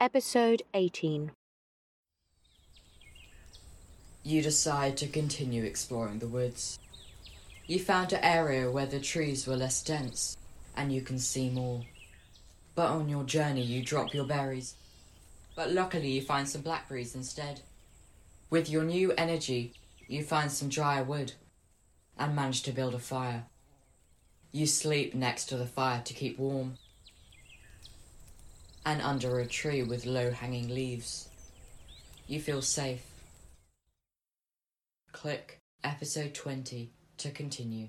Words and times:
Episode 0.00 0.62
18. 0.74 1.32
You 4.22 4.42
decide 4.42 4.96
to 4.98 5.08
continue 5.08 5.64
exploring 5.64 6.20
the 6.20 6.28
woods. 6.28 6.78
You 7.66 7.80
found 7.80 8.12
an 8.12 8.22
area 8.22 8.70
where 8.70 8.86
the 8.86 9.00
trees 9.00 9.44
were 9.44 9.56
less 9.56 9.82
dense 9.82 10.36
and 10.76 10.92
you 10.92 11.00
can 11.00 11.18
see 11.18 11.50
more. 11.50 11.82
But 12.76 12.90
on 12.90 13.08
your 13.08 13.24
journey, 13.24 13.64
you 13.64 13.82
drop 13.82 14.14
your 14.14 14.24
berries. 14.24 14.76
But 15.56 15.72
luckily, 15.72 16.12
you 16.12 16.22
find 16.22 16.48
some 16.48 16.62
blackberries 16.62 17.16
instead. 17.16 17.62
With 18.50 18.70
your 18.70 18.84
new 18.84 19.12
energy, 19.14 19.72
you 20.06 20.22
find 20.22 20.52
some 20.52 20.68
drier 20.68 21.02
wood 21.02 21.32
and 22.16 22.36
manage 22.36 22.62
to 22.62 22.70
build 22.70 22.94
a 22.94 23.00
fire. 23.00 23.46
You 24.52 24.66
sleep 24.66 25.12
next 25.12 25.46
to 25.46 25.56
the 25.56 25.66
fire 25.66 26.02
to 26.04 26.14
keep 26.14 26.38
warm 26.38 26.76
and 28.88 29.02
under 29.02 29.38
a 29.38 29.46
tree 29.46 29.82
with 29.82 30.06
low 30.06 30.30
hanging 30.30 30.70
leaves. 30.70 31.28
You 32.26 32.40
feel 32.40 32.62
safe. 32.62 33.04
Click 35.12 35.58
episode 35.84 36.32
20 36.32 36.90
to 37.18 37.30
continue. 37.30 37.88